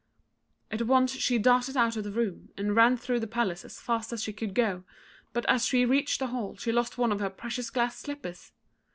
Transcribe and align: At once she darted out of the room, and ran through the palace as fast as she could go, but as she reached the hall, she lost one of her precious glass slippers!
At 0.71 0.81
once 0.81 1.11
she 1.15 1.37
darted 1.37 1.77
out 1.77 1.95
of 1.95 2.03
the 2.03 2.09
room, 2.11 2.49
and 2.57 2.75
ran 2.75 2.97
through 2.97 3.19
the 3.19 3.27
palace 3.27 3.63
as 3.63 3.79
fast 3.79 4.11
as 4.11 4.23
she 4.23 4.33
could 4.33 4.55
go, 4.55 4.83
but 5.31 5.45
as 5.47 5.63
she 5.67 5.85
reached 5.85 6.17
the 6.17 6.29
hall, 6.33 6.55
she 6.57 6.71
lost 6.71 6.97
one 6.97 7.11
of 7.11 7.19
her 7.19 7.29
precious 7.29 7.69
glass 7.69 7.99
slippers! 7.99 8.51